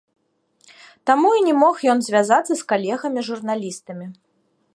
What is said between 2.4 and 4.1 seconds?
з калегамі журналістамі.